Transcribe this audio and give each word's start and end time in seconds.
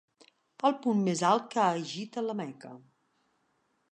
El 0.69 0.75
punt 0.85 1.03
més 1.09 1.21
alt 1.33 1.45
que 1.51 1.61
agita 1.65 2.25
la 2.29 2.37
Meca. 2.41 2.75